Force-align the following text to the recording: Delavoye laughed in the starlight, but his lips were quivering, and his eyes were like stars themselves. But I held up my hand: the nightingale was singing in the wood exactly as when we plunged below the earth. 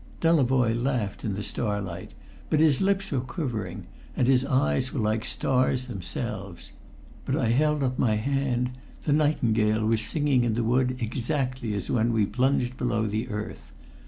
Delavoye 0.19 0.73
laughed 0.73 1.23
in 1.23 1.35
the 1.35 1.43
starlight, 1.43 2.15
but 2.49 2.59
his 2.59 2.81
lips 2.81 3.11
were 3.11 3.19
quivering, 3.19 3.85
and 4.17 4.25
his 4.27 4.43
eyes 4.43 4.91
were 4.91 4.99
like 4.99 5.23
stars 5.23 5.85
themselves. 5.85 6.71
But 7.23 7.35
I 7.35 7.49
held 7.49 7.83
up 7.83 7.99
my 7.99 8.15
hand: 8.15 8.71
the 9.03 9.13
nightingale 9.13 9.85
was 9.85 10.01
singing 10.01 10.43
in 10.43 10.55
the 10.55 10.63
wood 10.63 10.95
exactly 10.99 11.75
as 11.75 11.91
when 11.91 12.13
we 12.13 12.25
plunged 12.25 12.77
below 12.77 13.05
the 13.05 13.29
earth. 13.29 13.73